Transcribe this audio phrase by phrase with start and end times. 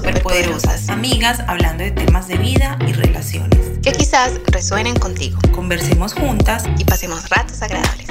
[0.00, 3.78] superpoderosas, amigas hablando de temas de vida y relaciones.
[3.82, 5.38] Que quizás resuenen contigo.
[5.54, 8.08] Conversemos juntas y pasemos ratos agradables.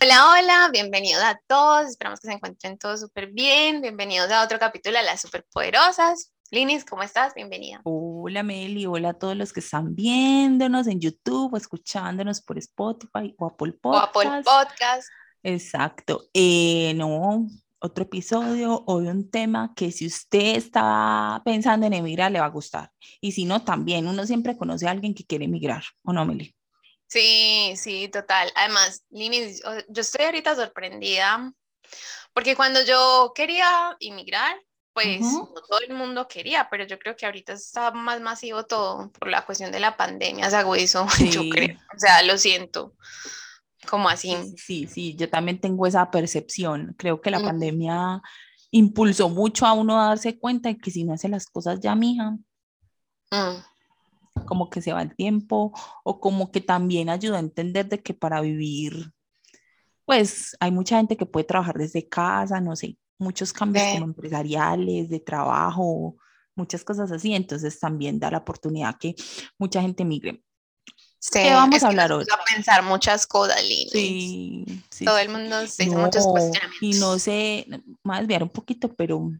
[0.00, 1.88] Hola, hola, bienvenidos a todos.
[1.88, 3.82] Esperamos que se encuentren todos súper bien.
[3.82, 6.32] Bienvenidos a otro capítulo de las superpoderosas.
[6.50, 7.34] Linis, ¿cómo estás?
[7.34, 7.82] Bienvenida.
[7.84, 13.34] Hola Meli, hola a todos los que están viéndonos en YouTube o escuchándonos por Spotify
[13.36, 14.16] o Apple Podcast.
[14.16, 15.08] O Apple Podcast.
[15.42, 16.22] Exacto.
[16.32, 17.46] Eh, no,
[17.84, 22.46] otro episodio o de un tema que si usted está pensando en emigrar le va
[22.46, 22.90] a gustar.
[23.20, 26.54] Y si no, también uno siempre conoce a alguien que quiere emigrar, ¿o no, Meli?
[27.06, 28.50] Sí, sí, total.
[28.54, 29.54] Además, Lini,
[29.88, 31.52] yo estoy ahorita sorprendida
[32.32, 34.56] porque cuando yo quería emigrar,
[34.94, 39.10] pues no todo el mundo quería, pero yo creo que ahorita está más masivo todo
[39.10, 41.76] por la cuestión de la pandemia, se agudizó, yo creo.
[41.94, 42.94] O sea, lo siento.
[43.88, 44.34] Como así?
[44.56, 46.94] Sí, sí, yo también tengo esa percepción.
[46.98, 48.22] Creo que la pandemia
[48.70, 51.94] impulsó mucho a uno a darse cuenta de que si no hace las cosas ya,
[51.94, 52.32] mija,
[53.30, 54.44] mm.
[54.46, 55.72] como que se va el tiempo,
[56.02, 59.12] o como que también ayuda a entender de que para vivir,
[60.04, 65.08] pues hay mucha gente que puede trabajar desde casa, no sé, muchos cambios como empresariales,
[65.08, 66.16] de trabajo,
[66.56, 69.14] muchas cosas así, entonces también da la oportunidad que
[69.58, 70.42] mucha gente migre.
[71.24, 72.26] Sí, ¿Qué vamos a hablar hoy?
[72.30, 76.82] A pensar muchas cosas, Sí, sí, Todo el mundo se no, muchos cuestionamientos.
[76.82, 77.66] Y no sé,
[78.02, 79.32] voy a desviar un poquito, pero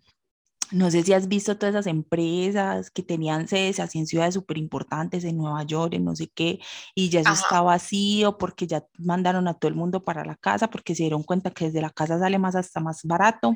[0.70, 4.56] no sé si has visto todas esas empresas que tenían sedes así en ciudades súper
[4.56, 6.58] importantes, en Nueva York, en no sé qué,
[6.94, 10.70] y ya eso está vacío porque ya mandaron a todo el mundo para la casa
[10.70, 13.54] porque se dieron cuenta que desde la casa sale más hasta más barato.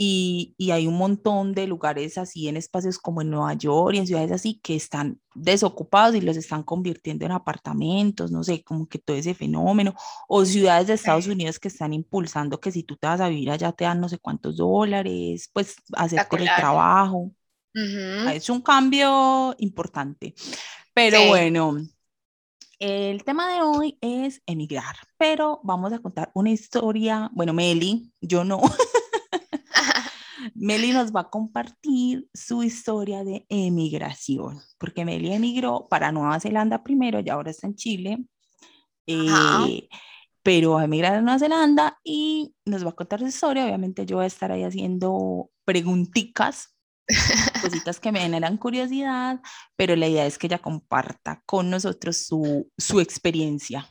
[0.00, 3.98] Y, y, hay un montón de lugares así en espacios como en Nueva York y
[3.98, 8.86] en ciudades así que están desocupados y los están convirtiendo en apartamentos, no sé, como
[8.86, 9.94] que todo ese fenómeno,
[10.28, 13.50] o ciudades de Estados Unidos que están impulsando que si tú te vas a vivir
[13.50, 17.32] allá te dan no sé cuántos dólares, pues hacer el trabajo.
[18.32, 20.34] Es un cambio importante.
[20.94, 21.76] Pero bueno,
[22.78, 28.44] el tema de hoy es emigrar, pero vamos a contar una historia, bueno, Meli, yo
[28.44, 28.60] no.
[30.54, 36.82] Meli nos va a compartir su historia de emigración, porque Meli emigró para Nueva Zelanda
[36.82, 38.24] primero y ahora está en Chile,
[39.06, 39.88] eh,
[40.42, 43.64] pero emigrado a Nueva Zelanda y nos va a contar su historia.
[43.64, 46.76] Obviamente yo voy a estar ahí haciendo preguntitas,
[47.62, 49.40] cositas que me generan curiosidad,
[49.76, 53.88] pero la idea es que ella comparta con nosotros su, su experiencia.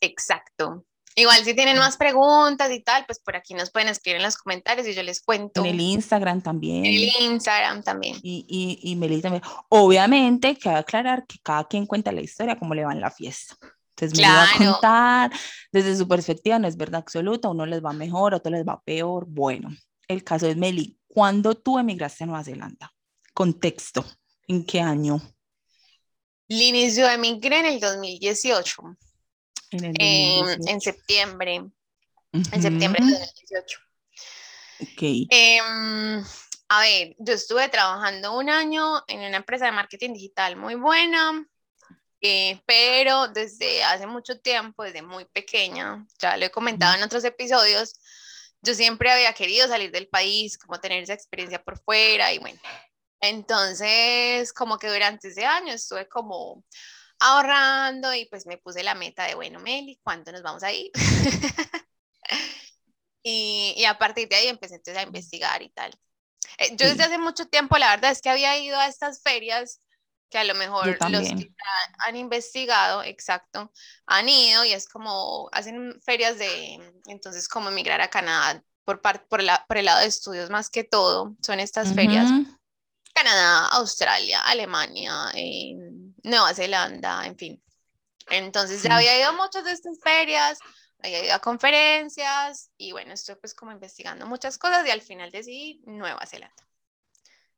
[0.00, 0.84] Exacto.
[1.18, 4.36] Igual si tienen más preguntas y tal, pues por aquí nos pueden escribir en los
[4.36, 5.64] comentarios y yo les cuento.
[5.64, 6.84] En el Instagram también.
[6.84, 8.18] En el Instagram también.
[8.22, 9.42] Y, y, y Meli también.
[9.70, 13.56] Obviamente, que aclarar que cada quien cuenta la historia como le va en la fiesta.
[13.90, 15.32] Entonces me va a contar
[15.72, 19.24] desde su perspectiva, no es verdad absoluta, uno les va mejor, otro les va peor.
[19.26, 19.70] Bueno,
[20.08, 20.98] el caso es Meli.
[21.08, 22.92] ¿Cuándo tú emigraste a Nueva Zelanda?
[23.32, 24.04] Contexto,
[24.48, 25.22] ¿en qué año?
[26.46, 28.82] El inicio emigré en el 2018.
[29.82, 31.62] En, septiembre.
[32.32, 33.78] En septiembre de 2018.
[34.80, 35.28] Ok.
[35.30, 36.24] Em,
[36.68, 41.46] a ver, yo estuve trabajando un año en una empresa de marketing digital muy buena,
[42.20, 47.24] eh, pero desde hace mucho tiempo, desde muy pequeña, ya lo he comentado en otros
[47.24, 47.94] episodios,
[48.62, 52.60] yo siempre había querido salir del país, como tener esa experiencia por fuera y bueno.
[53.20, 56.64] Entonces, como que durante ese año estuve como
[57.20, 60.90] ahorrando y pues me puse la meta de, bueno, Meli, ¿cuánto nos vamos a ir?
[63.22, 65.96] y, y, a partir de ahí empecé entonces a investigar y tal.
[66.58, 69.80] Eh, yo desde hace mucho tiempo, la verdad es que había ido a estas ferias
[70.30, 71.52] que a lo mejor los que
[71.98, 73.72] han investigado, exacto,
[74.06, 79.42] han ido y es como, hacen ferias de, entonces, como emigrar a Canadá por, por,
[79.42, 82.28] la, por el lado de estudios más que todo, son estas ferias.
[83.14, 85.32] Canadá, Australia, Alemania,
[86.26, 87.62] Nueva Zelanda, en fin.
[88.28, 90.58] Entonces ya había ido a muchas de estas ferias,
[90.98, 95.30] había ido a conferencias y bueno, estoy pues como investigando muchas cosas y al final
[95.30, 96.66] decidí Nueva Zelanda.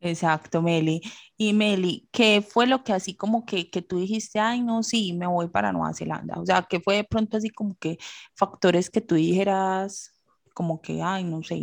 [0.01, 1.01] Exacto, Meli.
[1.39, 5.15] Y Meli, ¿qué fue lo que así como que, que tú dijiste, ay, no, sí,
[5.15, 6.39] me voy para Nueva Zelanda?
[6.39, 7.97] O sea, ¿qué fue de pronto así como que
[8.37, 10.15] factores que tú dijeras
[10.53, 11.63] como que, ay, no sé?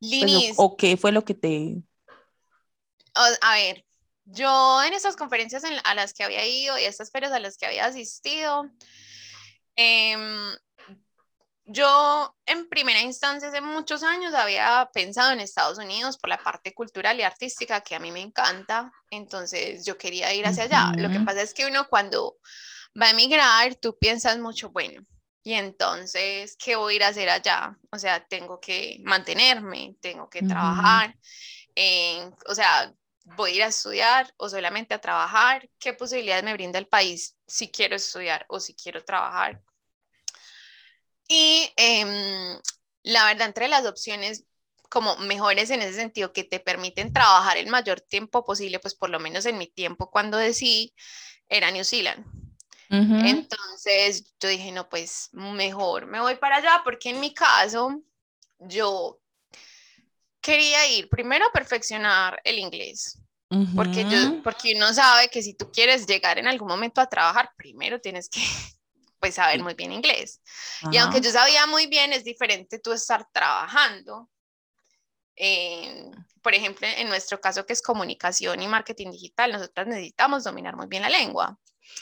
[0.00, 1.76] Pues, o, qué fue lo que te...
[3.14, 3.84] a ver,
[4.24, 7.66] yo en estas conferencias a las que había ido y estas ferias a las que
[7.66, 8.70] había asistido,
[9.76, 10.54] em,
[11.66, 16.74] yo en primera instancia hace muchos años había pensado en Estados Unidos por la parte
[16.74, 20.92] cultural y artística que a mí me encanta, entonces yo quería ir hacia allá.
[20.96, 22.36] Lo que pasa es que uno cuando
[23.00, 25.02] va a emigrar, tú piensas mucho, bueno,
[25.42, 27.76] y entonces, ¿qué voy a ir a hacer allá?
[27.90, 31.16] O sea, tengo que mantenerme, tengo que trabajar,
[32.46, 32.92] o sea,
[33.24, 37.36] voy a ir a estudiar o solamente a trabajar, qué posibilidades me brinda el país
[37.46, 39.60] si quiero estudiar o si quiero trabajar.
[41.26, 42.60] Y em,
[43.02, 44.44] la verdad, entre las opciones
[44.90, 49.10] como mejores en ese sentido, que te permiten trabajar el mayor tiempo posible, pues por
[49.10, 50.94] lo menos en mi tiempo cuando decidí,
[51.48, 52.24] era New Zealand.
[52.90, 58.00] Entonces yo dije, no, pues mejor me voy para allá porque en mi caso
[58.60, 59.18] yo
[60.44, 63.18] quería ir primero a perfeccionar el inglés.
[63.76, 67.52] Porque, yo, porque uno sabe que si tú quieres llegar en algún momento a trabajar,
[67.56, 68.40] primero tienes que
[69.20, 70.42] pues saber muy bien inglés.
[70.90, 74.28] Y aunque yo sabía muy bien, es diferente tú estar trabajando.
[76.42, 80.88] por ejemplo, en nuestro caso que es comunicación y marketing digital, nosotros necesitamos dominar muy
[80.88, 81.56] bien la lengua.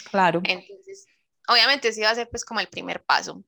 [0.09, 0.41] Claro.
[0.43, 1.05] Entonces,
[1.47, 3.43] obviamente sí iba a ser pues como el primer paso.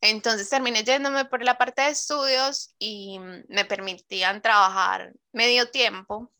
[0.00, 6.32] Entonces terminé yéndome por la parte de estudios y me permitían trabajar medio tiempo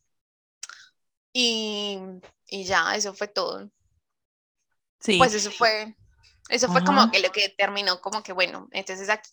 [1.33, 1.99] y,
[2.49, 3.71] y ya, eso fue todo.
[5.01, 5.19] Sí.
[5.19, 5.97] Pues eso fue,
[6.49, 9.31] eso fue como que lo que terminó como que bueno, entonces aquí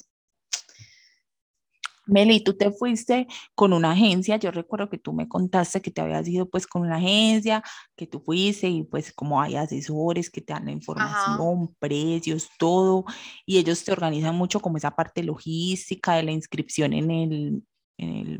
[2.05, 6.01] Meli, tú te fuiste con una agencia, yo recuerdo que tú me contaste que te
[6.01, 7.63] habías ido pues con una agencia,
[7.95, 13.05] que tú fuiste y pues como hay asesores que te dan la información, precios, todo,
[13.45, 17.63] y ellos te organizan mucho como esa parte logística de la inscripción en el,
[17.97, 18.39] en el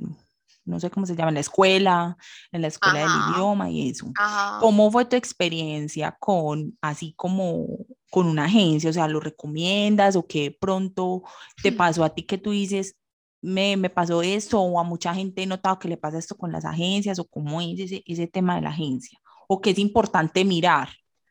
[0.66, 2.18] no sé cómo se llama, en la escuela,
[2.52, 4.12] en la escuela del idioma y eso.
[4.60, 7.66] ¿Cómo fue tu experiencia con, así como
[8.10, 8.90] con una agencia?
[8.90, 11.24] O sea, ¿lo recomiendas o qué pronto
[11.62, 12.96] te pasó a ti que tú dices,
[13.44, 16.52] me, me, pasó esto o a mucha gente he notado que le pasa esto con
[16.52, 20.44] las agencias o cómo es ese, ese tema de la agencia o que es importante
[20.46, 20.90] mirar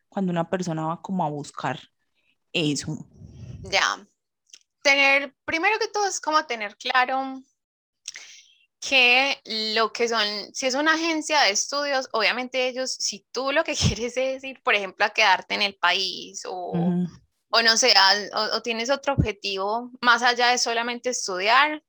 [0.08, 1.80] cuando una persona va como a buscar
[2.52, 3.06] eso.
[3.62, 4.06] Ya,
[4.82, 7.42] tener, primero que todo es como tener claro
[8.80, 9.40] que
[9.74, 13.74] lo que son, si es una agencia de estudios, obviamente ellos, si tú lo que
[13.76, 16.72] quieres es ir, por ejemplo, a quedarte en el país o,
[17.52, 17.94] o no sé,
[18.34, 21.82] o, tienes otro objetivo más allá de solamente estudiar,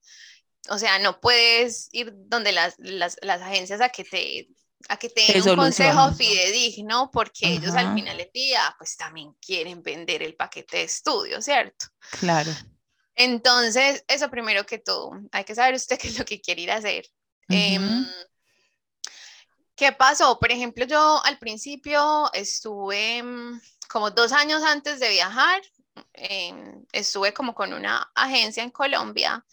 [0.70, 4.48] o sea, no puedes ir donde las, las, las agencias a que te
[4.90, 9.34] a que te den un consejo fidedigno, porque ellos al final del día, pues también
[9.40, 11.86] quieren vender el paquete de estudio, ¿cierto?
[12.20, 12.52] Claro.
[13.16, 16.72] Entonces, eso primero que todo, hay que saber usted qué es lo que quiere ir
[16.72, 17.06] a hacer.
[17.50, 18.06] Em,
[19.76, 20.38] ¿Qué pasó?
[20.40, 23.62] Por ejemplo, yo al principio estuve mm,
[23.94, 25.62] como dos años antes de viajar,
[26.14, 29.46] em, estuve como con una agencia en Colombia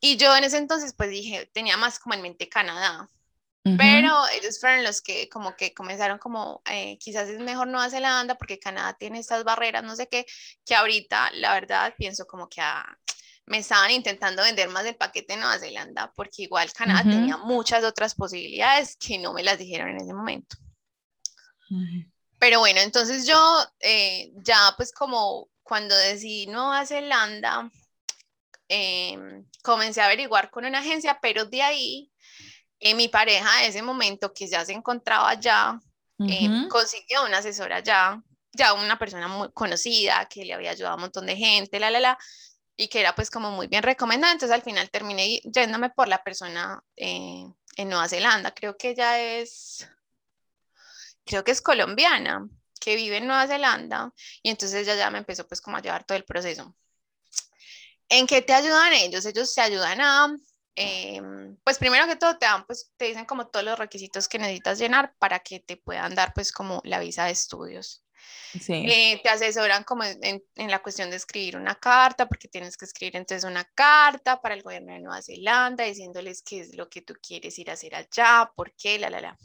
[0.00, 3.08] y yo en ese entonces pues dije, tenía más como en mente Canadá,
[3.78, 8.34] pero ellos fueron los que como que comenzaron como, eh, quizás es mejor Nueva Zelanda
[8.36, 10.26] porque Canadá tiene estas barreras, no sé qué,
[10.64, 12.98] que ahorita la verdad pienso como que ah,
[13.46, 17.82] me estaban intentando vender más del paquete de Nueva Zelanda porque igual Canadá tenía muchas
[17.82, 20.56] otras posibilidades que no me las dijeron en ese momento.
[22.38, 23.38] Pero bueno, entonces yo
[23.80, 27.70] eh, ya pues como cuando decidí Nueva Zelanda,
[28.68, 32.12] em, comencé a averiguar con una agencia, pero de ahí
[32.80, 35.78] eh, mi pareja en ese momento que ya se encontraba allá,
[36.20, 38.20] em, consiguió una asesora ya,
[38.52, 41.90] ya una persona muy conocida que le había ayudado a un montón de gente, la,
[41.90, 42.18] la, la,
[42.76, 44.32] y que era pues como muy bien recomendada.
[44.32, 47.44] Entonces al final terminé yéndome por la persona eh,
[47.76, 48.52] en Nueva Zelanda.
[48.52, 49.88] Creo que ella es
[51.28, 52.48] creo que es colombiana,
[52.80, 56.04] que vive en Nueva Zelanda, y entonces ella ya me empezó pues como a llevar
[56.04, 56.74] todo el proceso.
[58.08, 59.26] ¿En qué te ayudan ellos?
[59.26, 60.34] Ellos te ayudan a,
[60.74, 64.38] em, pues primero que todo te dan, pues te dicen como todos los requisitos que
[64.38, 68.02] necesitas llenar para que te puedan dar pues como la visa de estudios.
[68.58, 68.86] Sí.
[68.88, 72.86] Eh, te asesoran como en, en, la cuestión de escribir una carta, porque tienes que
[72.86, 77.02] escribir entonces una carta para el gobierno de Nueva Zelanda diciéndoles qué es lo que
[77.02, 79.38] tú quieres ir a hacer allá, por qué, la, la, la.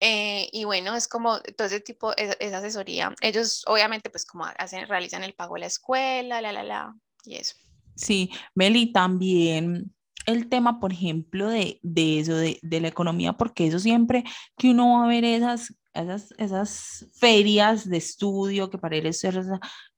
[0.00, 3.14] Eh, y bueno, es como todo ese tipo, esa, asesoría.
[3.20, 7.36] Ellos obviamente pues como hacen, realizan el pago de la escuela, la, la, la, y
[7.36, 7.56] eso.
[7.96, 9.94] Sí, Meli, también
[10.26, 14.24] el tema, por ejemplo, de, de eso, de, de, la economía, porque eso siempre
[14.56, 19.22] que uno va a ver esas, esas, esas ferias de estudio que para él es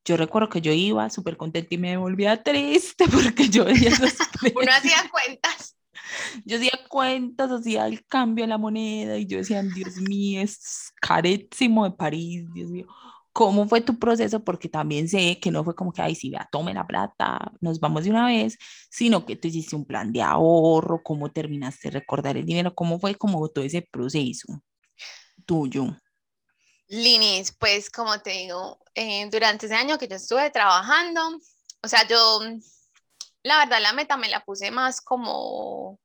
[0.04, 4.16] yo recuerdo que yo iba súper contenta y me volvía triste porque yo veía esas
[4.54, 5.75] Uno hacía cuentas
[6.44, 10.92] yo hacía cuentas, hacía el cambio de la moneda y yo decía, Dios mío, es
[11.00, 12.86] carísimo de París, Dios mío.
[13.32, 14.42] ¿Cómo fue tu proceso?
[14.42, 17.80] Porque también sé que no fue como que, ay, sí, vea, tome la plata, nos
[17.80, 18.56] vamos de una vez,
[18.90, 22.98] sino que tú hiciste un plan de ahorro, cómo terminaste de recordar el dinero, cómo
[22.98, 24.62] fue como todo ese proceso
[25.44, 25.96] tuyo.
[26.88, 31.20] Linis, pues como te digo, eh, durante ese año que yo estuve trabajando,
[31.82, 32.40] o sea, yo,
[33.42, 35.98] la verdad, la meta me la puse más como,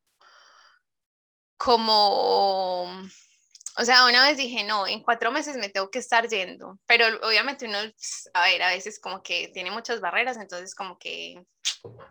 [1.63, 6.79] como, o sea, una vez dije, no, en cuatro meses me tengo que estar yendo,
[6.87, 10.97] pero obviamente uno, pues, a ver, a veces como que tiene muchas barreras, entonces como
[10.97, 11.39] que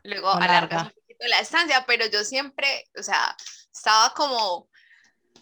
[0.04, 3.36] luego alarga un poquito la estancia, pero yo siempre, o sea,
[3.74, 4.68] estaba como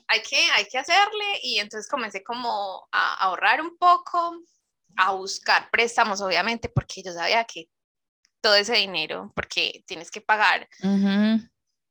[0.06, 4.40] hay que, hay que hacerle y entonces comencé como a ahorrar un poco,
[4.96, 7.68] a buscar préstamos, obviamente, porque yo sabía que
[8.40, 10.66] todo ese dinero, porque tienes que pagar,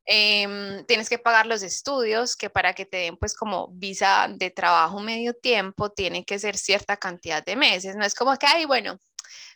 [0.07, 4.49] em, tienes que pagar los estudios, que para que te den pues como visa de
[4.49, 8.65] trabajo medio tiempo, tiene que ser cierta cantidad de meses, no es como que, ay,
[8.65, 8.97] bueno,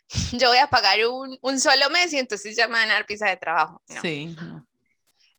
[0.32, 3.06] yo voy a pagar un, un solo mes y entonces ya me van a dar
[3.06, 3.82] visa de trabajo.
[4.02, 4.36] Sí.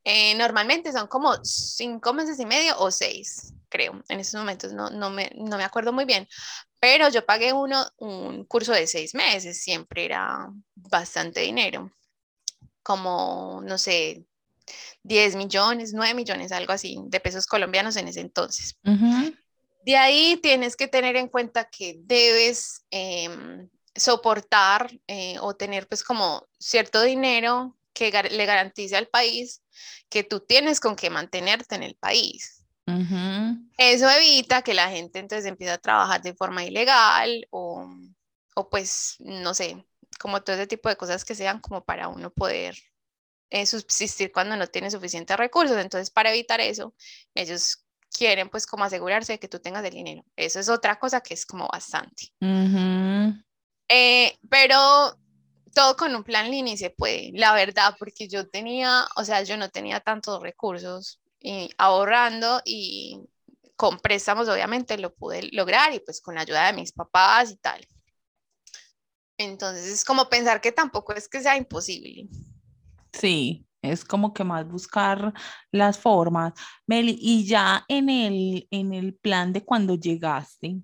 [0.05, 4.03] Eh, normalmente son como cinco meses y medio o seis, creo.
[4.09, 6.27] En esos momentos no, no, me, no me acuerdo muy bien.
[6.79, 11.91] Pero yo pagué uno, un curso de seis meses, siempre era bastante dinero.
[12.81, 14.25] Como, no sé,
[15.03, 18.77] 10 millones, 9 millones, algo así, de pesos colombianos en ese entonces.
[19.85, 26.03] De ahí tienes que tener en cuenta que debes em, soportar eh, o tener pues
[26.03, 29.61] como cierto dinero que le garantice al país
[30.09, 32.65] que tú tienes con qué mantenerte en el país.
[33.77, 37.87] Eso evita que la gente entonces empiece a trabajar de forma ilegal o,
[38.55, 39.85] o, pues, no sé,
[40.19, 42.75] como todo ese tipo de cosas que sean como para uno poder
[43.49, 45.77] eh, subsistir cuando no tiene suficientes recursos.
[45.77, 46.93] Entonces, para evitar eso,
[47.33, 50.23] ellos quieren pues como asegurarse de que tú tengas el dinero.
[50.35, 52.31] Eso es otra cosa que es como bastante.
[53.89, 55.17] Eh, pero
[55.73, 59.57] todo con un plan Lini se puede, la verdad, porque yo tenía, o sea, yo
[59.57, 63.19] no tenía tantos recursos y ahorrando y
[63.75, 67.57] con préstamos obviamente lo pude lograr y pues con la ayuda de mis papás y
[67.57, 67.85] tal.
[69.37, 72.27] Entonces es como pensar que tampoco es que sea imposible.
[73.13, 75.33] Sí, es como que más buscar
[75.71, 76.53] las formas.
[76.87, 80.81] Meli, y ya en el, en el plan de cuando llegaste,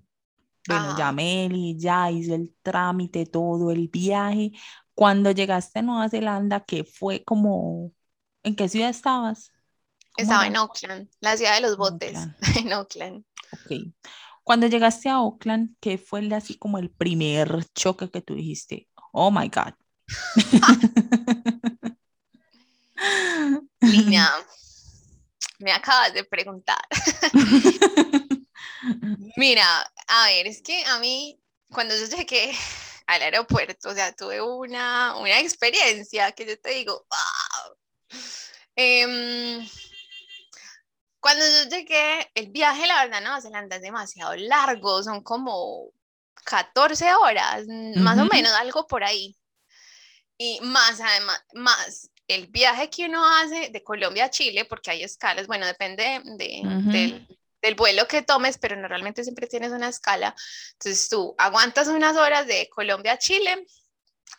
[0.68, 4.52] bueno, ya Meli, ya hice el trámite, todo el viaje.
[4.94, 7.92] Cuando llegaste a Nueva Zelanda, ¿qué fue como,
[8.42, 9.50] en qué ciudad estabas?
[10.16, 12.18] Estaba en Auckland, la ciudad de los botes,
[12.56, 13.24] en Auckland.
[13.52, 13.94] Ok.
[14.44, 18.88] Cuando llegaste a Auckland, ¿qué fue el, así como el primer choque que tú dijiste?
[19.12, 19.74] Oh my God.
[23.80, 24.30] Niña,
[25.58, 26.80] me acabas de preguntar.
[29.36, 31.40] Mira, a ver, es que a mí,
[31.70, 32.52] cuando yo llegué
[33.06, 37.76] al aeropuerto, o sea, tuve una, una experiencia que yo te digo, wow.
[38.76, 39.68] Em,
[41.20, 45.90] cuando yo llegué, el viaje, la verdad, Nueva Zelanda es demasiado largo, son como
[46.44, 47.66] 14 horas,
[47.96, 49.36] más o menos, algo por ahí.
[50.38, 55.02] Y más, además, más el viaje que uno hace de Colombia a Chile, porque hay
[55.02, 57.26] escalas, bueno, depende de, del,
[57.60, 60.34] del vuelo que tomes, pero normalmente siempre tienes una escala.
[60.72, 63.66] Entonces tú aguantas unas horas de Colombia a Chile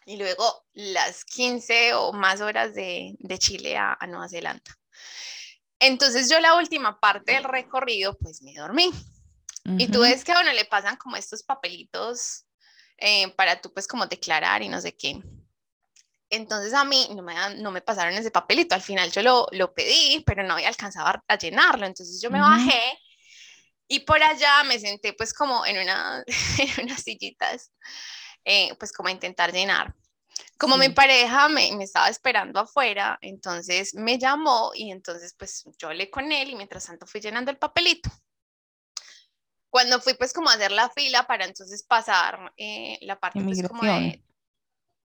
[0.05, 4.77] y luego las 15 o más horas de, de Chile a, Nueva Zelanda.
[5.79, 8.91] Entonces yo la última parte del recorrido pues me dormí.
[9.77, 12.48] Y tú ves que a uno le pasan como estos papelitos
[12.98, 15.21] eh, para tú pues como declarar y no sé qué.
[16.33, 18.73] Entonces a mí no me, no me pasaron ese papelito.
[18.73, 21.85] Al final yo lo, lo pedí, pero no había alcanzado a, llenarlo.
[21.85, 22.97] Entonces yo me bajé
[23.89, 26.23] y por allá me senté pues como en, una,
[26.77, 27.73] en unas sillitas,
[28.45, 29.93] eh, pues como a intentar llenar.
[30.57, 35.89] Como mi pareja me, me, estaba esperando afuera, entonces me llamó y entonces pues yo
[35.89, 38.09] hablé con él y mientras tanto fui llenando el papelito.
[39.69, 43.67] Cuando fui pues como a hacer la fila para entonces pasar eh, la parte pues,
[43.67, 44.23] como de,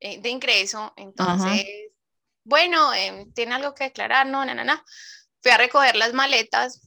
[0.00, 1.65] de, ingreso, entonces,
[2.45, 2.91] bueno,
[3.35, 4.26] ¿tiene algo que declarar?
[4.26, 4.83] No, no, no, no.
[5.43, 6.87] Fui a recoger las maletas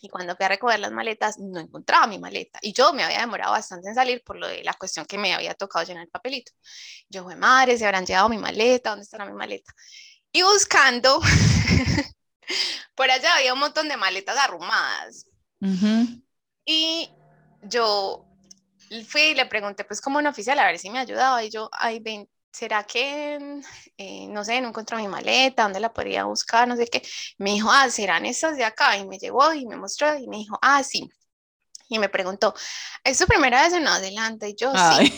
[0.00, 2.58] y cuando fui a recoger las maletas, no encontraba mi maleta.
[2.62, 5.34] Y yo me había demorado bastante en salir por lo de la cuestión que me
[5.34, 6.52] había tocado llenar el papelito.
[7.08, 9.72] Yo, fue madre, se habrán llevado mi maleta, ¿dónde estará mi maleta?
[10.32, 11.20] Y buscando,
[12.94, 15.26] por allá había un montón de maletas arrumadas.
[16.64, 17.10] Y
[17.62, 18.27] yo
[19.06, 21.42] fui y le pregunté, pues, como un oficial, a ver si me ayudaba.
[21.44, 23.60] Y yo, ay, ven, ¿será que,
[23.96, 27.02] eh, no sé, no encontró mi maleta, dónde la podría buscar, no sé qué?
[27.38, 30.38] Me dijo, ah, serán esas de acá, y me llevó y me mostró, y me
[30.38, 31.08] dijo, ah, sí.
[31.88, 32.54] Y me preguntó,
[33.04, 34.48] ¿es tu primera vez en Nueva Zelanda?
[34.48, 35.12] Y yo, sí.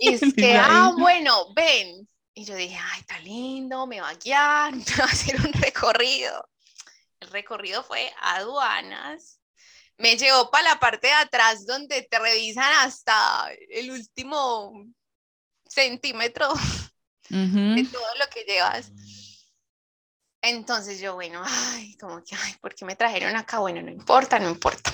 [0.00, 2.08] Y es que, ah, bueno, ven.
[2.34, 5.52] Y yo dije, ay, está lindo, me va a guiar, me va a hacer un
[5.52, 6.48] recorrido.
[7.20, 9.39] El recorrido fue aduanas,
[10.00, 14.72] me llevó para la parte de atrás donde te revisan hasta el último
[15.68, 16.48] centímetro
[17.28, 18.90] de todo lo que llevas.
[20.42, 23.58] Entonces yo, bueno, ay, como que, ay, ¿por qué me trajeron acá?
[23.58, 24.90] Bueno, no importa, no importa.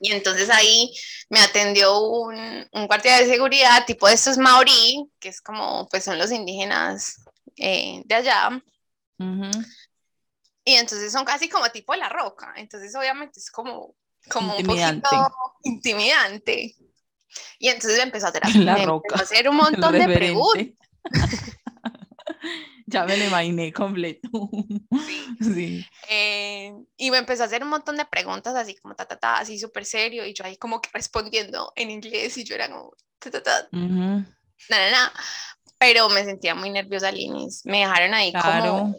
[0.00, 0.94] Y entonces ahí
[1.30, 6.04] me atendió un, un guardia de seguridad tipo de estos maorí, que es como, pues
[6.04, 7.22] son los indígenas
[7.56, 8.62] eh, de allá.
[10.64, 12.52] Y entonces son casi como tipo la roca.
[12.56, 13.94] Entonces obviamente es como,
[14.28, 15.32] como un poquito
[15.64, 16.76] intimidante.
[17.58, 19.16] Y entonces empezó a, hacer, la roca.
[19.16, 20.66] a hacer un montón de preguntas.
[22.86, 24.28] ya me lo imaginé completo.
[25.40, 25.86] Sí.
[26.10, 29.38] Eh, y me empezó a hacer un montón de preguntas así como ta, ta, ta,
[29.38, 30.26] así súper serio.
[30.26, 33.68] Y yo ahí como que respondiendo en inglés y yo era como ta, ta, ta.
[35.78, 37.64] Pero me sentía muy nerviosa, Linis.
[37.64, 38.94] Me dejaron ahí como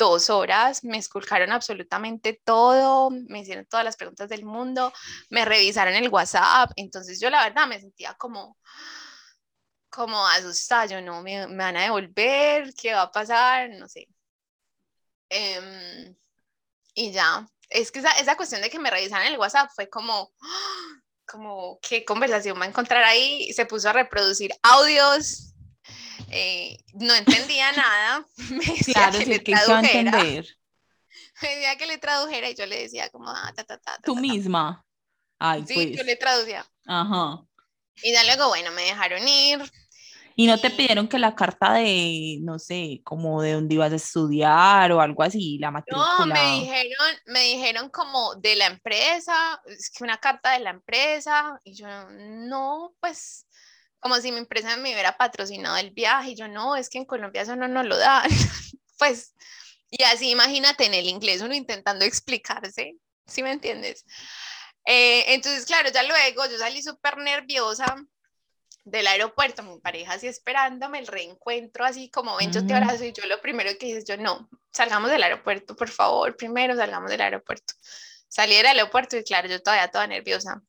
[0.00, 4.92] dos horas, me esculcaron absolutamente todo, me hicieron todas las preguntas del mundo,
[5.28, 6.72] me revisaron el WhatsApp.
[6.76, 8.56] Entonces yo la verdad me sentía como
[9.90, 13.70] como asustada, yo no, me, me, van a devolver, ¿qué va a pasar?
[13.70, 14.08] No sé.
[15.28, 16.16] Em,
[16.94, 20.32] y ya, es que esa, esa, cuestión de que me revisaran el WhatsApp fue como,
[21.26, 23.52] como, ¿qué conversación va a encontrar ahí?
[23.52, 25.49] Se puso a reproducir audios,
[26.30, 30.12] eh, no entendía nada, me decía que le tradujera.
[31.42, 34.14] Me decía que le tradujera y yo le decía como, ah, ta, ta, ta, Tú
[34.14, 34.84] misma.
[35.38, 36.06] Ay, sí, yo pues.
[36.06, 36.66] le traducía.
[36.86, 37.42] Ajá.
[38.02, 39.72] Y ya luego, bueno, me dejaron ir.
[40.36, 43.96] ¿Y no te pidieron que la carta de, no sé, como de dónde ibas a
[43.96, 46.06] estudiar o algo así, la matrícula?
[46.18, 50.70] No, me dijeron, me dijeron como de la empresa, es que una carta de la
[50.70, 53.46] empresa, y yo, no, pues,
[54.00, 57.04] como si mi empresa me hubiera patrocinado el viaje, y yo, no, es que en
[57.04, 58.28] Colombia eso no nos lo dan,
[58.98, 59.34] pues,
[59.90, 64.04] y así imagínate en el inglés uno intentando explicarse, ¿sí me entiendes?
[64.86, 67.96] Eh, entonces, claro, ya luego yo salí súper nerviosa
[68.84, 73.12] del aeropuerto, mi pareja así esperándome, el reencuentro así como ven, yo te abrazo y
[73.12, 77.20] yo lo primero que dije, yo no, salgamos del aeropuerto, por favor, primero salgamos del
[77.20, 77.74] aeropuerto.
[78.28, 80.62] Salí del aeropuerto y claro, yo todavía toda nerviosa.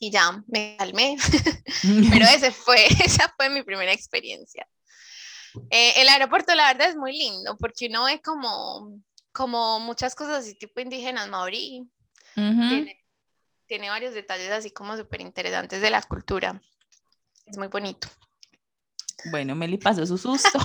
[0.00, 1.16] Y ya, me calmé.
[2.10, 4.66] Pero ese fue, esa fue mi primera experiencia.
[5.70, 9.00] Eh, el aeropuerto, la verdad, es muy lindo porque uno ve como,
[9.32, 11.88] como muchas cosas así, tipo indígenas maorí
[13.70, 16.60] tiene varios detalles así como súper interesantes de la cultura.
[17.46, 18.08] Es muy bonito.
[19.30, 20.58] Bueno, Meli pasó su susto.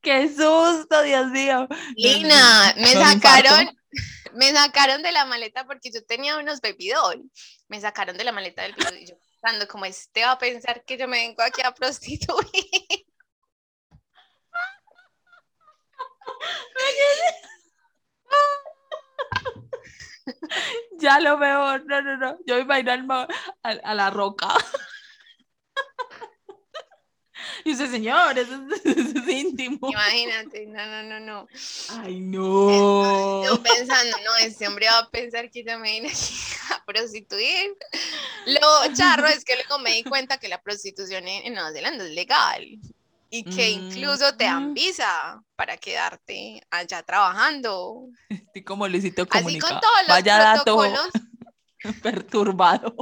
[0.00, 1.66] ¡Qué susto, Dios mío!
[1.96, 3.76] Lina, me sacaron,
[4.34, 6.90] me sacaron de la maleta porque yo tenía unos baby
[7.68, 10.84] Me sacaron de la maleta del video y yo pensando como este va a pensar
[10.84, 12.46] que yo me vengo aquí a prostituir.
[20.98, 23.28] ya lo veo, no, no, no, yo a ir a,
[23.62, 24.48] a la roca.
[27.66, 29.90] Y dice, señor, eso, es íntimo.
[29.90, 31.48] Imagínate, no, no, no, no.
[31.90, 33.44] Ay, no.
[33.44, 36.34] Yo pensando, no, ese hombre va a pensar que yo me vine aquí
[36.70, 37.74] a prostituir.
[38.46, 42.10] Lo charro es que luego me di cuenta que la prostitución en Nueva Zelanda es
[42.10, 42.78] legal
[43.30, 48.08] y que incluso te dan visa para quedarte allá trabajando.
[48.54, 49.66] Y como Luisito Comunica.
[49.66, 50.76] Así con todos los Vaya dato
[52.02, 52.94] perturbador.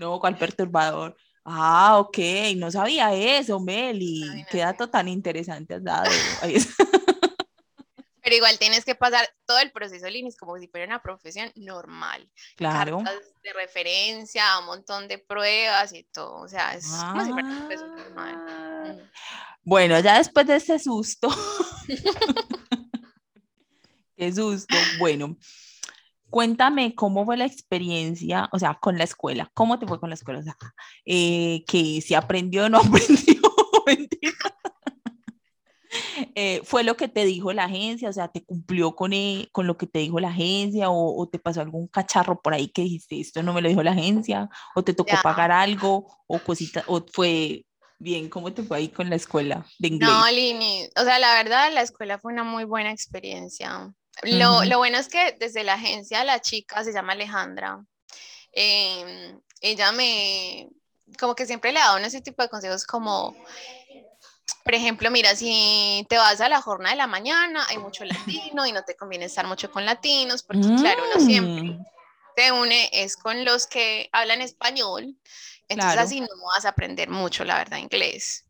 [0.00, 1.16] No, ¿cuál perturbador?
[1.44, 2.18] Ah, ok,
[2.56, 4.44] no sabía eso, Meli.
[4.50, 6.10] Qué dato tan interesante has dado.
[8.22, 12.30] Pero igual tienes que pasar todo el proceso LINIS como si fuera una profesión normal.
[12.56, 12.98] Claro.
[12.98, 16.36] Cartas de referencia, un montón de pruebas y todo.
[16.36, 18.36] O sea, es como si fuera una profesión normal.
[18.48, 18.94] Ah.
[19.64, 21.28] Bueno, ya después de ese susto.
[24.16, 24.76] Qué susto.
[25.00, 25.36] Bueno,
[26.32, 29.50] cuéntame cómo fue la experiencia, o sea, con la escuela.
[29.52, 30.40] ¿Cómo te fue con la escuela?
[30.40, 30.56] O sea,
[31.04, 33.42] eh, que si aprendió o no aprendió.
[36.34, 38.08] Eh, ¿Fue lo que te dijo la agencia?
[38.08, 40.86] O sea, ¿te cumplió con, eh, con lo que te dijo la agencia?
[40.88, 43.90] O, te pasó algún cacharro por ahí que dijiste, esto no me lo dijo la
[43.90, 44.48] agencia?
[44.74, 46.06] ¿O te tocó pagar algo?
[46.26, 46.82] ¿O cosita?
[46.86, 47.66] ¿O fue
[47.98, 48.30] bien?
[48.30, 50.10] ¿Cómo te fue ahí con la escuela de inglés?
[50.10, 53.92] No, Lini, o sea, la verdad, la escuela fue una muy buena experiencia.
[54.22, 57.84] Lo, lo bueno es que desde la agencia la chica se llama Alejandra.
[58.52, 60.68] Em, ella me,
[61.18, 63.34] como que siempre le ha dado ese tipo de consejos como
[64.64, 68.64] por ejemplo, mira, si te vas a la jornada de la mañana, hay mucho latino
[68.66, 71.84] y no te conviene estar mucho con latinos, porque claro, uno siempre mm.
[72.36, 75.16] se une es con los que hablan español,
[75.68, 78.44] entonces así no vas a aprender mucho, la verdad, inglés.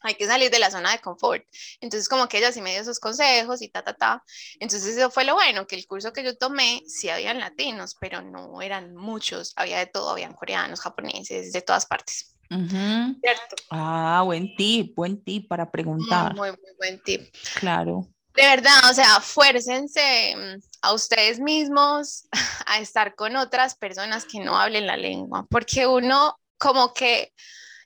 [0.00, 1.44] Hay que salir de la zona de confort.
[1.80, 4.22] Entonces, como que ella sí me dio esos consejos y ta, ta, ta.
[4.60, 8.22] Entonces, eso fue lo bueno, que el curso que yo tomé, sí habían latinos, pero
[8.22, 12.36] no eran muchos, había de todo, habían coreanos, japoneses, de todas partes.
[12.48, 13.56] ¿Cierto?
[13.70, 16.34] Ah, buen tip, buen tip para preguntar.
[16.34, 17.34] Muy, muy, buen tip.
[17.56, 18.06] Claro.
[18.34, 22.28] De verdad, o sea, fuércense mm, a ustedes mismos
[22.66, 27.32] a estar con otras personas que no hablen la lengua, porque uno como que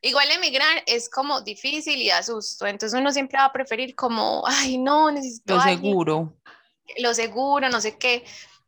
[0.03, 4.79] Igual emigrar es como difícil y asusto, entonces uno siempre va a preferir como, ay,
[4.79, 5.57] no, necesito...
[5.57, 6.37] Lo seguro.
[6.99, 8.25] Lo seguro, no sé qué,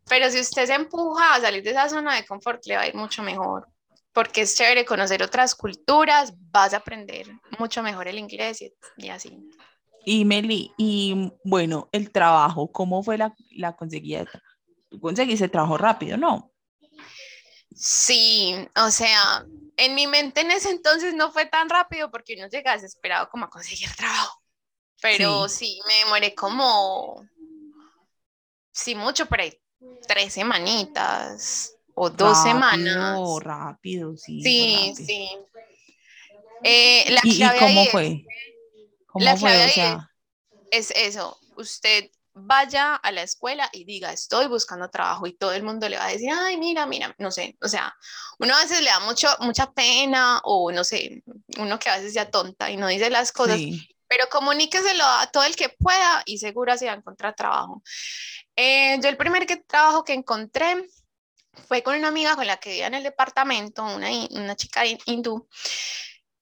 [0.08, 2.86] pero si usted se empuja a salir de esa zona de confort, le va a
[2.86, 3.66] ir mucho mejor,
[4.12, 7.26] porque es chévere conocer otras culturas, vas a aprender
[7.58, 8.62] mucho mejor el inglés
[8.98, 9.38] y, así.
[10.04, 14.26] Y Meli, y bueno, el trabajo, ¿cómo fue la, la conseguida?
[14.90, 16.51] Tú conseguiste trabajo rápido, ¿no?
[17.76, 19.44] Sí, o sea,
[19.76, 23.46] en mi mente en ese entonces no fue tan rápido porque uno llega desesperado como
[23.46, 24.42] a conseguir trabajo.
[25.00, 27.26] Pero sí, me demoré como,
[28.70, 29.52] sí, mucho, por ahí,
[30.06, 33.18] tres semanitas o dos semanas.
[33.40, 34.40] Rápido, sí.
[34.42, 35.28] Sí, sí.
[36.62, 38.24] Eh, la ¿Y, cómo fue?
[39.06, 39.98] ¿Cómo la fue?
[40.70, 45.62] es eso, usted vaya a la escuela y diga, estoy buscando trabajo y todo el
[45.62, 47.94] mundo le va a decir, ay, mira, mira, no sé, o sea,
[48.38, 51.22] uno a veces le da mucho, mucha pena o no sé,
[51.58, 53.60] uno que a veces ya tonta y no dice las cosas,
[54.08, 57.82] pero comuníqueselo a todo el que pueda y seguro se va a encontrar trabajo.
[58.56, 60.86] Eh, yo el primer que, trabajo que encontré
[61.68, 65.48] fue con una amiga con la que vivía en el departamento, una, una chica hindú.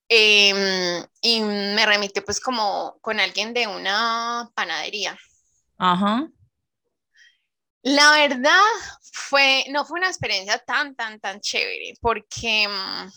[0.09, 5.17] Em, y me remite pues como con alguien de una panadería
[5.81, 6.29] Ajá.
[7.83, 8.61] La verdad
[9.13, 13.09] fue, no fue una experiencia tan, tan, tan chévere, porque, mm,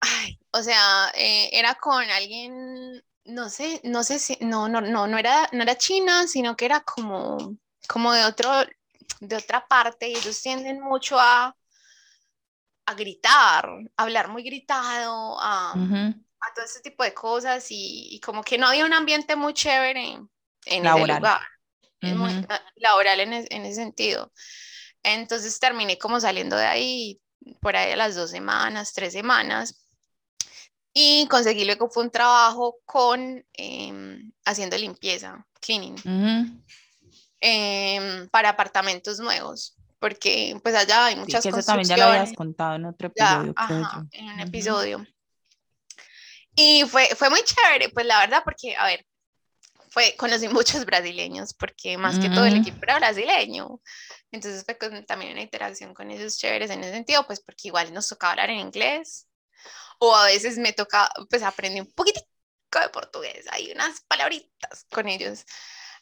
[0.00, 5.06] ay, o sea, eh, era con alguien, no sé, no sé si, no, no, no,
[5.06, 7.56] no era, no era china, sino que era como,
[7.88, 8.50] como de otro,
[9.20, 11.56] de otra parte, y ellos tienden mucho a,
[12.86, 13.66] a gritar,
[13.96, 18.58] a hablar muy gritado, a, a todo ese tipo de cosas, y, y, como que
[18.58, 20.18] no había un ambiente muy chévere
[20.66, 21.10] en laboral.
[21.10, 22.48] ese lugar.
[22.48, 24.30] Ah, laboral en, en, ese sentido.
[25.02, 27.20] Entonces terminé como saliendo de ahí
[27.60, 29.84] por ahí a las dos semanas, tres semanas.
[30.92, 35.96] Y conseguí luego fue un trabajo con em, haciendo limpieza, cleaning,
[37.40, 42.04] em, para apartamentos nuevos, porque pues allá hay muchas sí, que eso también ya lo
[42.04, 43.54] habías contado en otro episodio.
[44.12, 45.06] en un episodio.
[46.54, 49.04] Y fue, fue muy chévere, pues la verdad, porque, a ver,
[49.94, 50.48] fue, conocí
[50.82, 53.80] muchos brasileños, porque más que todo el equipo era brasileño.
[54.32, 58.08] Entonces fue también una interacción con esos chéveres en ese sentido, pues porque igual nos
[58.08, 59.28] tocaba hablar en inglés,
[60.00, 62.26] o a veces me toca, pues aprendí un poquitico
[62.82, 65.44] de portugués, hay unas palabritas con ellos,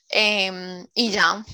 [0.09, 1.45] em, y ya.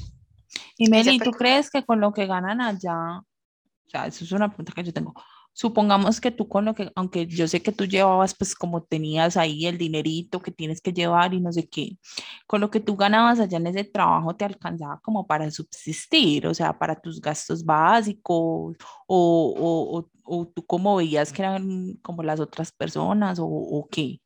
[0.77, 4.49] Y Meli, ¿tú crees que con lo que ganan allá, o sea, eso es una
[4.49, 5.13] pregunta que yo tengo,
[5.53, 9.37] supongamos que tú con lo que, aunque yo sé que tú llevabas, pues como tenías
[9.37, 11.99] ahí el dinerito que tienes que llevar y no sé qué,
[12.47, 16.55] con lo que tú ganabas allá en ese trabajo te alcanzaba como para subsistir, o
[16.55, 22.41] sea, para tus gastos básicos, o, o, o, tú como veías que eran como las
[22.41, 24.21] otras personas, o, o qué.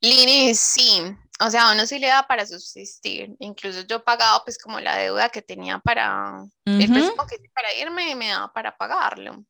[0.00, 3.34] Lini, sí, o sea, uno sí le da para subsistir.
[3.40, 8.14] Incluso yo pagaba pues como la deuda que tenía para, el préstamo que para irme,
[8.14, 9.44] me daba para pagarlo.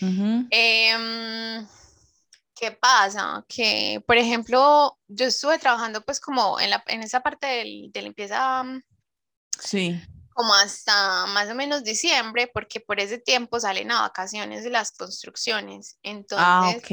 [0.00, 1.66] Em,
[2.54, 3.44] ¿Qué pasa?
[3.48, 8.02] Que, por ejemplo, yo estuve trabajando pues como en, la, en esa parte de, de
[8.02, 8.64] limpieza.
[9.58, 9.98] Sí.
[10.34, 14.92] Como hasta más o menos diciembre, porque por ese tiempo salen a vacaciones de las
[14.92, 15.94] construcciones.
[15.96, 16.90] Ah, entonces, ah, ok.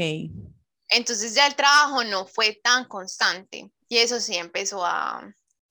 [0.90, 5.22] Entonces ya el trabajo no fue tan constante y eso sí empezó a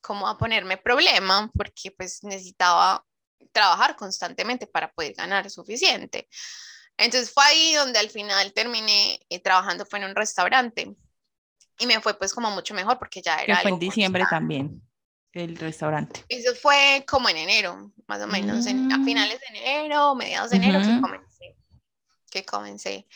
[0.00, 3.04] como a ponerme problema porque pues necesitaba
[3.50, 6.28] trabajar constantemente para poder ganar suficiente.
[6.98, 10.96] Entonces fue ahí donde al final terminé eh, trabajando, fue en un restaurante
[11.78, 13.56] y me fue pues como mucho mejor porque ya era...
[13.56, 14.82] Que fue en diciembre también,
[15.32, 16.24] el restaurante.
[16.28, 19.04] Eso fue como en enero, más o menos, en, a mm.
[19.04, 21.56] finales de enero, mediados de enero que comencé.
[22.30, 23.06] Que comencé.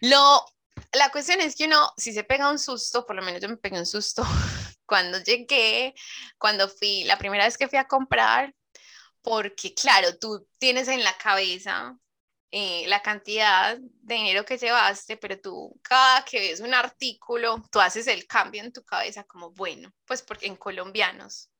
[0.00, 0.44] Lo,
[0.92, 3.56] la cuestión es que uno, si se pega un susto, por lo menos yo me
[3.56, 4.22] pegué un susto
[4.86, 5.94] cuando llegué,
[6.36, 8.54] cuando fui, la primera vez que fui a comprar,
[9.22, 11.96] porque claro, tú tienes en la cabeza
[12.50, 17.80] eh, la cantidad de dinero que llevaste, pero tú cada que ves un artículo, tú
[17.80, 21.50] haces el cambio en tu cabeza como, bueno, pues porque en colombianos.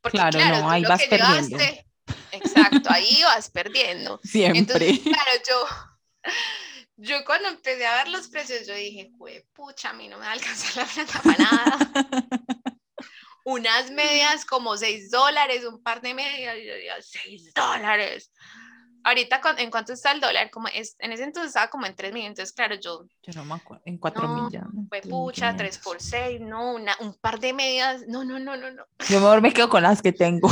[0.00, 1.58] Porque claro, no, ahí vas perdiendo.
[2.32, 4.20] exacto, ahí vas perdiendo.
[4.24, 4.58] Siempre.
[4.58, 5.66] Entonces, claro, yo,
[6.96, 9.12] yo cuando empecé a ver los precios, yo dije,
[9.52, 11.78] pucha, a mí no me alcanza la plata para nada.
[13.44, 18.32] Unas medias como 6 dólares, un par de medias, y yo digo, 6 dólares.
[19.04, 20.50] Ahorita, ¿en cuánto está el dólar?
[20.50, 23.06] Como es, en ese entonces estaba como en 3 mil, entonces claro, yo...
[23.22, 24.66] Yo no me acuerdo, en 4 no, mil ya.
[24.88, 28.70] Fue pucha, 3 por 6, no, una, un par de medias, no, no, no, no,
[28.70, 28.84] no.
[29.08, 30.48] Yo mejor me quedo con las que tengo.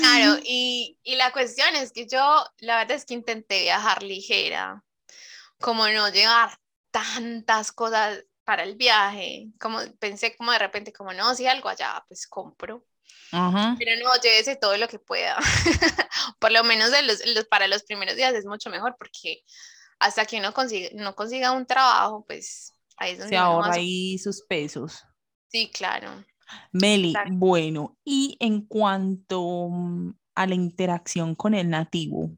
[0.00, 4.84] Claro, y, y, la cuestión es que yo, la verdad es que intenté viajar ligera,
[5.58, 6.58] como no llevar
[6.90, 12.04] tantas cosas para el viaje, como pensé como de repente, como no, si algo allá,
[12.08, 12.84] pues compro.
[13.30, 15.36] Pero no, llévese todo lo que pueda.
[16.40, 19.44] Por lo menos de los, los, para los primeros días es mucho mejor porque
[20.00, 24.18] hasta que uno consiga, no consiga un trabajo, pues ahí es donde se ahorra ahí
[24.18, 25.04] sus pesos.
[25.46, 26.24] Sí, claro.
[26.72, 32.36] Meli, bueno, y en cuanto mm, a la interacción con el nativo,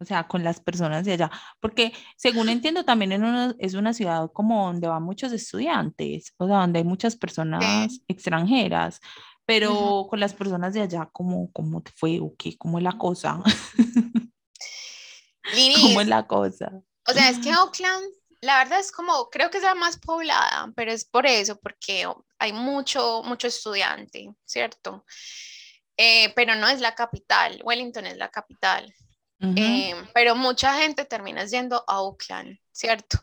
[0.00, 1.30] o sea, con las personas de allá,
[1.60, 6.58] porque según entiendo también en es una ciudad como donde van muchos estudiantes, o sea,
[6.58, 9.00] donde hay muchas personas extranjeras,
[9.44, 12.56] pero con las personas de allá, ¿cómo, cómo te fue o qué?
[12.58, 13.40] ¿Cómo es la cosa?
[15.80, 16.70] ¿Cómo es la cosa?
[17.08, 18.04] O sea, es que Oakland,
[18.42, 22.06] la verdad es como, creo que es la más poblada, pero es por eso, porque
[22.38, 25.04] hay mucho, mucho estudiante, ¿cierto?
[25.96, 28.94] Eh, pero no es la capital, Wellington es la capital.
[29.40, 33.18] Eh, pero mucha gente termina yendo a Oakland, ¿cierto?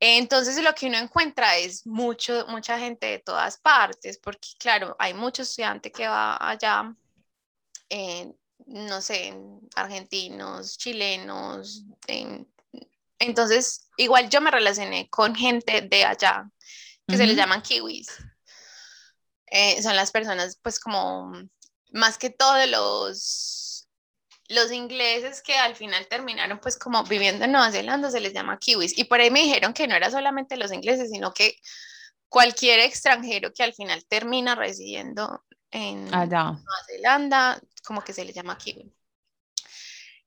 [0.00, 5.14] Entonces lo que uno encuentra es mucho, mucha gente de todas partes, porque claro, hay
[5.14, 6.94] mucho estudiante que va allá,
[8.66, 9.34] no sé,
[9.74, 11.84] argentinos, chilenos.
[13.18, 16.48] entonces, igual yo me relacioné con gente de allá,
[17.06, 18.08] que se les llaman kiwis.
[19.46, 21.32] Eh, son las personas, pues como,
[21.92, 23.67] más que todos los
[24.48, 28.58] los ingleses que al final terminaron pues como viviendo en Nueva Zelanda se les llama
[28.58, 28.96] kiwis.
[28.98, 31.56] Y por ahí me dijeron que no era solamente los ingleses, sino que
[32.28, 38.56] cualquier extranjero que al final termina residiendo en Nueva Zelanda, como que se les llama
[38.56, 38.90] kiwi.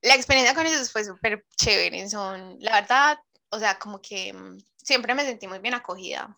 [0.01, 4.57] La experiencia con ellos fue súper chévere, son, la verdad, o sea, como que mm,
[4.77, 6.35] siempre me sentí muy bien acogida.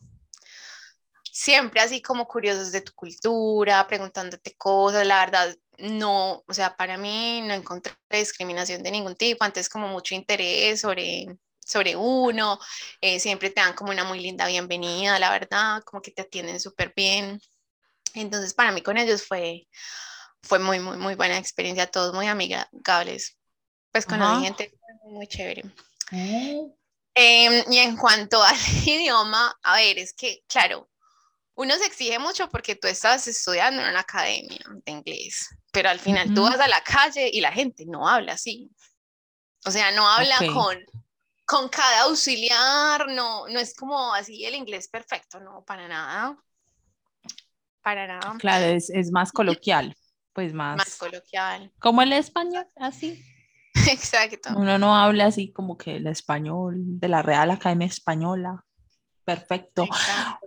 [1.31, 6.97] Siempre así como curiosos de tu cultura, preguntándote cosas, la verdad, no, o sea, para
[6.97, 11.27] mí no encontré discriminación de ningún tipo, antes como mucho interés sobre,
[11.59, 12.59] sobre uno,
[13.01, 16.59] eh, siempre te dan como una muy linda bienvenida, la verdad, como que te atienden
[16.59, 17.39] súper bien.
[18.13, 19.67] Entonces, para mí con ellos fue,
[20.43, 23.37] fue muy, muy, muy buena experiencia, todos muy amigables,
[23.91, 24.73] pues con la gente
[25.05, 25.63] muy chévere.
[26.11, 26.77] Oh.
[27.15, 30.89] Em, y en cuanto al idioma, a ver, es que, claro,
[31.55, 35.99] uno se exige mucho porque tú estás estudiando en una academia de inglés, pero al
[35.99, 38.71] final tú vas a la calle y la gente no habla así.
[39.65, 40.77] O sea, no habla con,
[41.45, 46.37] con cada auxiliar, no, no es como así el inglés perfecto, no, para nada.
[47.81, 48.35] Para nada.
[48.39, 49.95] Claro, es, es más coloquial,
[50.33, 50.77] pues más.
[50.77, 51.71] Más coloquial.
[51.79, 53.23] Como el español, así.
[53.89, 54.49] Exacto.
[54.55, 58.65] Uno no habla así como que el español de la Real Academia Española.
[59.25, 59.85] Perfecto.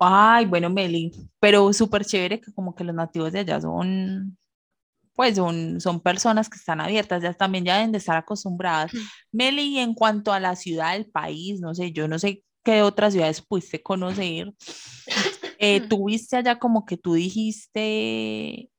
[0.01, 4.37] Ay, bueno, Meli, pero súper chévere que como que los nativos de allá son,
[5.15, 8.93] pues son, son personas que están abiertas, ya también ya deben de estar acostumbradas.
[9.33, 13.15] Meli, en cuanto a la ciudad, del país, no sé, yo no sé qué otras
[13.15, 14.53] ciudades pudiste conocer.
[15.59, 18.71] Eh, Tuviste allá como que tú dijiste,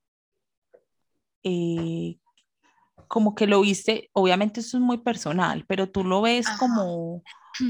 [1.43, 2.17] eh,
[3.07, 7.23] como que lo viste, obviamente eso es muy personal, pero tú lo ves como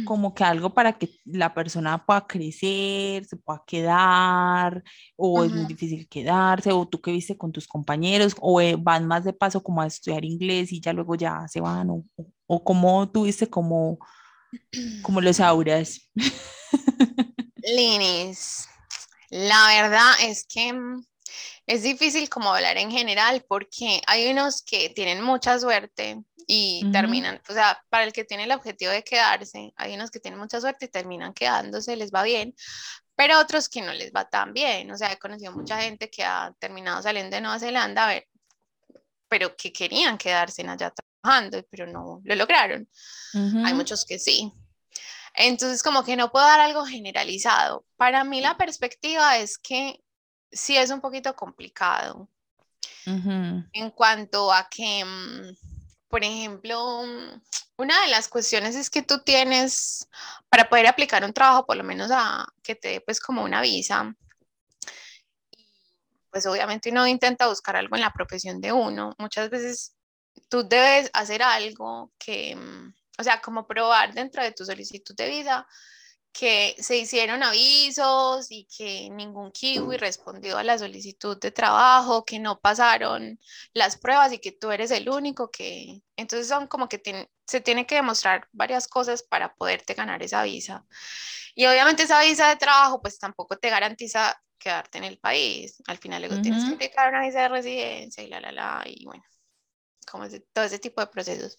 [0.06, 4.84] como que algo para que la persona pueda crecer, se pueda quedar,
[5.15, 9.08] o es muy difícil quedarse, o tú que viste con tus compañeros, o eh, van
[9.08, 12.04] más de paso como a estudiar inglés y ya luego ya se van, o,
[12.47, 13.97] o, como tuviste como,
[15.02, 16.10] como los auras.
[17.76, 18.67] Linis,
[19.30, 21.04] la verdad es que mm,
[21.67, 27.41] es difícil como hablar en general porque hay unos que tienen mucha suerte y terminan,
[27.49, 30.62] o sea, para el que tiene el objetivo de quedarse, hay unos que tienen mucha
[30.62, 32.56] suerte y terminan quedándose, les va bien,
[33.17, 36.23] pero otros que no les va tan bien, o sea, he conocido mucha gente que
[36.23, 38.27] ha terminado saliendo de Nueva Zelanda, a ver,
[39.27, 42.88] pero que querían quedarse allá trabajando, pero no lo lograron.
[43.34, 44.53] Hay muchos que sí.
[45.34, 47.86] Entonces, como que no puedo dar algo generalizado.
[47.97, 49.99] Para mí la perspectiva es que
[50.51, 52.29] sí es un poquito complicado
[53.05, 55.55] en cuanto a que mm,
[56.07, 57.41] por ejemplo, mm,
[57.77, 60.07] una de las cuestiones es que tú tienes,
[60.49, 63.62] para poder aplicar un trabajo, por lo menos a que te dé pues como una
[63.62, 64.15] visa,
[66.31, 69.15] pues obviamente uno intenta buscar algo en la profesión de uno.
[69.17, 69.95] Muchas veces
[70.49, 75.29] tú debes hacer algo que, mm, o sea, como probar dentro de tu solicitud de
[75.29, 75.67] visa
[76.32, 82.40] que se hicieron avisos y que ningún kiwi respondió a la solicitud de trabajo, que
[82.40, 83.40] no pasaron
[83.74, 86.02] las pruebas y que tú eres el único que...
[86.16, 87.02] Entonces son como que
[87.46, 90.86] se tiene que demostrar varias cosas para poderte ganar esa visa.
[91.56, 95.82] Y obviamente esa visa de trabajo pues tampoco te garantiza quedarte en el país.
[95.88, 99.06] Al final luego tienes que aplicar una visa de residencia y la, la, la, y
[99.06, 99.24] bueno,
[100.10, 101.58] como todo ese tipo de procesos.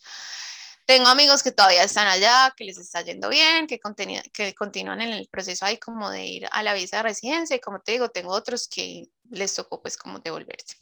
[0.88, 3.78] Tengo amigos que todavía están allá, que les está yendo bien, que,
[4.32, 7.60] que continúan en el proceso ahí como de ir a la visa de residencia y
[7.60, 10.76] como te digo, tengo otros que les tocó pues como devolverse.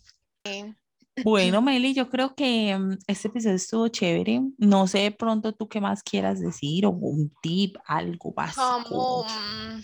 [1.24, 4.42] Bueno, Meli, yo creo que mm, este episodio estuvo chévere.
[4.58, 9.26] No sé de pronto tú qué más quieras decir o un tip, algo básico.
[9.28, 9.80] Mm,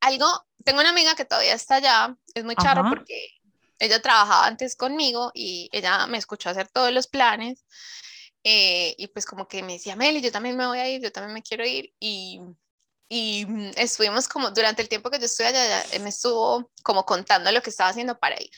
[0.00, 0.26] algo,
[0.64, 3.28] tengo una amiga que todavía está allá, es muy charro porque
[3.78, 7.66] ella trabajaba antes conmigo y ella me escuchó hacer todos los planes
[8.44, 11.12] eh, y pues como que me decía, Meli, yo también me voy a ir, yo
[11.12, 11.92] también me quiero ir.
[12.00, 12.40] Y,
[13.08, 17.52] y mm, estuvimos como, durante el tiempo que yo estuve allá, me estuvo como contando
[17.52, 18.50] lo que estaba haciendo para ir.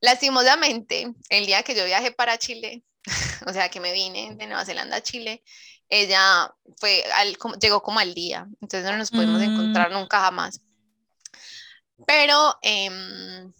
[0.00, 2.84] Lastimosamente, el día que yo viajé para Chile,
[3.46, 5.42] o sea, que me vine de Nueva Zelanda a Chile,
[5.88, 9.44] ella fue al, llegó como al día, entonces no nos pudimos mm.
[9.44, 10.60] encontrar nunca jamás.
[12.06, 13.52] Pero em,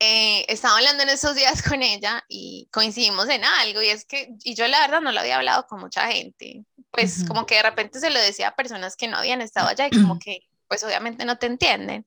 [0.00, 4.34] eh, estaba hablando en esos días con ella y coincidimos en algo y es que,
[4.44, 7.62] y yo la verdad no lo había hablado con mucha gente, pues como que de
[7.62, 10.84] repente se lo decía a personas que no habían estado allá y como que pues
[10.84, 12.06] obviamente no te entienden.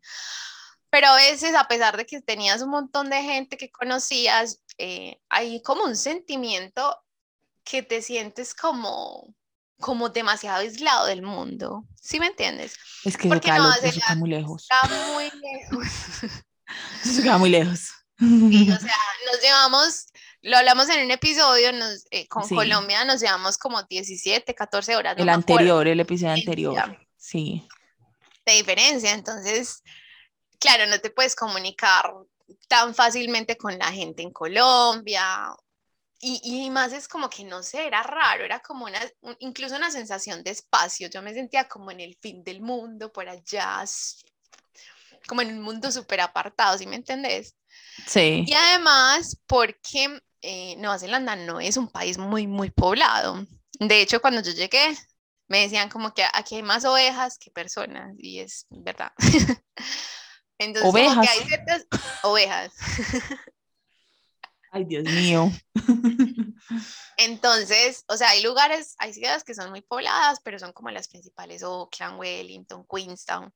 [0.89, 5.21] Pero a veces, a pesar de que tenías un montón de gente que conocías, eh,
[5.29, 6.97] hay como un sentimiento
[7.63, 9.33] que te sientes como,
[9.79, 11.85] como demasiado aislado del mundo.
[12.01, 12.75] ¿Sí me entiendes?
[13.05, 14.67] Es que Porque no, está muy lejos.
[14.69, 15.87] Está muy lejos.
[17.03, 17.91] Se queda muy lejos.
[18.17, 18.97] Sí, o sea,
[19.31, 20.05] nos llevamos,
[20.41, 25.15] lo hablamos en un episodio, nos, eh, con Colombia nos llevamos como 17, 14 horas.
[25.17, 26.97] el anterior, el episodio anterior.
[27.17, 27.67] Sí.
[28.45, 29.83] De diferencia, entonces,
[30.59, 32.13] claro, no te puedes comunicar
[32.67, 35.55] tan fácilmente con la gente en Colombia.
[36.23, 38.99] Y, y más es como que no sé, era raro, era como una,
[39.39, 41.09] incluso una sensación de espacio.
[41.09, 43.83] Yo me sentía como en el fin del mundo, por allá,
[45.27, 47.55] como en un mundo súper apartado, ¿sí me entendés?
[48.07, 48.45] Sí.
[48.47, 53.45] Y además porque eh, Nueva Zelanda no es un país muy, muy poblado.
[53.79, 54.95] De hecho, cuando yo llegué,
[55.47, 59.11] me decían como que aquí hay más ovejas que personas, y es verdad.
[60.57, 61.15] Entonces, ovejas.
[61.15, 61.85] Como que hay ciertas
[62.23, 62.73] ovejas.
[64.71, 65.51] Ay, Dios mío.
[67.17, 71.09] Entonces, o sea, hay lugares, hay ciudades que son muy pobladas, pero son como las
[71.09, 73.53] principales, Oakland, Wellington, Queenstown.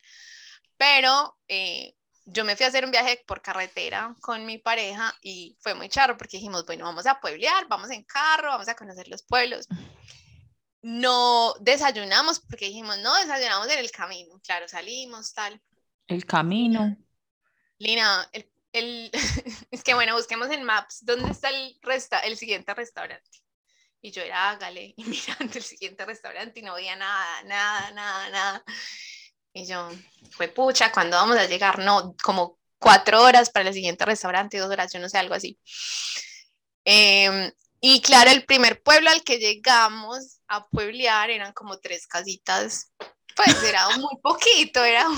[0.77, 5.55] Pero eh, yo me fui a hacer un viaje por carretera con mi pareja y
[5.61, 9.07] fue muy charro porque dijimos, bueno, vamos a pueblear, vamos en carro, vamos a conocer
[9.07, 9.67] los pueblos.
[10.81, 14.39] No desayunamos porque dijimos, no, desayunamos en el camino.
[14.43, 15.61] Claro, salimos, tal.
[16.07, 16.97] El camino.
[17.77, 19.11] Lina, el, el
[19.71, 23.39] es que bueno, busquemos en Maps dónde está el, resta el siguiente restaurante.
[24.01, 28.29] Y yo era, hágale, y mirando el siguiente restaurante y no veía nada, nada, nada,
[28.29, 28.63] nada.
[29.57, 29.89] Y yo,
[30.31, 31.79] fue pucha, ¿cuándo vamos a llegar?
[31.79, 35.57] No, como cuatro horas para el siguiente restaurante, dos horas, yo no sé, algo así.
[36.83, 42.91] Em, y claro, el primer pueblo al que llegamos a pueblear eran como tres casitas,
[43.33, 45.17] pues era muy poquito, era un...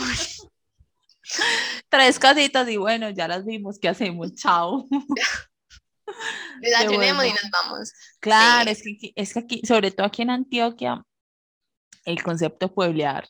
[1.90, 4.36] Tres casitas y bueno, ya las vimos, ¿qué hacemos?
[4.36, 4.88] Chao.
[6.62, 7.92] Desayunemos y nos vamos.
[8.20, 11.04] Claro, es, que, es que aquí, sobre todo aquí en Antioquia,
[12.06, 13.28] el concepto de pueblear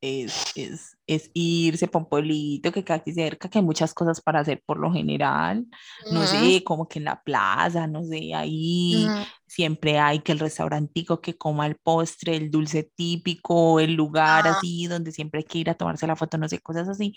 [0.00, 4.40] es, es, es, irse para un pueblito que casi cerca, que hay muchas cosas para
[4.40, 5.66] hacer por lo general,
[6.12, 9.06] no sé, como que en la plaza, no sé, ahí
[9.46, 14.56] siempre hay que el restaurantico que coma el postre, el dulce típico, el lugar ah.
[14.56, 17.14] así donde siempre hay que ir a tomarse la foto, no sé, cosas así,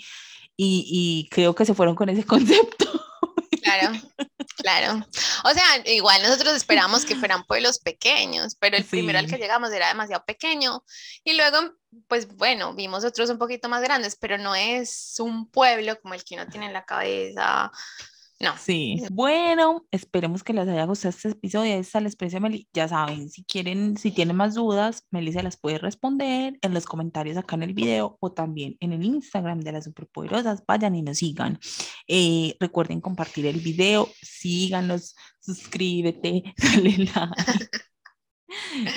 [0.56, 2.88] y, y creo que se fueron con ese concepto.
[3.80, 4.00] Claro,
[4.58, 5.08] claro.
[5.44, 9.72] O sea, igual nosotros esperamos que fueran pueblos pequeños, pero el primero al que llegamos
[9.72, 10.84] era demasiado pequeño.
[11.24, 11.58] Y luego,
[12.08, 16.24] pues bueno, vimos otros un poquito más grandes, pero no es un pueblo como el
[16.24, 17.72] que uno tiene en la cabeza.
[18.42, 18.56] No.
[18.58, 19.04] Sí.
[19.12, 21.76] Bueno, esperemos que les haya gustado este episodio.
[21.76, 22.70] Esta les experiencia Meli.
[22.74, 26.86] Ya saben, si quieren, si tienen más dudas, Meli se las puede responder en los
[26.86, 30.64] comentarios acá en el video o también en el Instagram de las superpoderosas.
[30.66, 31.60] Vayan y nos sigan.
[32.08, 37.70] Eh, recuerden compartir el video, síganos, suscríbete, dale like.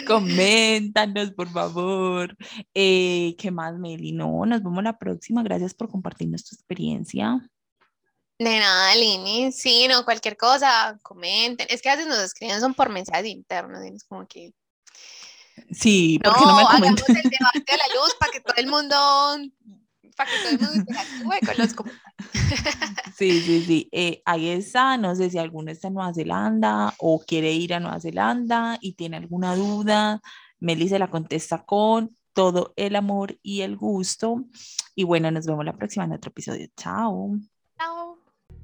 [0.06, 2.36] Coméntanos, por favor.
[2.74, 4.12] Eh, ¿Qué más, Meli?
[4.12, 5.42] No, nos vemos la próxima.
[5.42, 7.40] Gracias por compartirnos tu experiencia.
[8.43, 9.53] De nada, Lini.
[9.53, 11.66] Sí, no, cualquier cosa, comenten.
[11.70, 13.80] Es que a veces nos escriben son por mensajes internos.
[13.84, 14.53] es como que.
[15.70, 17.05] Sí, porque no, no me comentan.
[17.05, 18.97] Hagamos el debate de la luz para que todo el mundo.
[20.16, 22.12] Para que todo el mundo interactúe con los comentarios.
[23.16, 23.88] Sí, sí, sí.
[23.93, 24.97] Eh, ahí está.
[24.97, 28.95] No sé si alguno está en Nueva Zelanda o quiere ir a Nueva Zelanda y
[28.95, 30.20] tiene alguna duda.
[30.59, 34.45] Meli se la contesta con todo el amor y el gusto.
[34.97, 36.66] Y bueno, nos vemos la próxima en otro episodio.
[36.76, 37.38] Chao.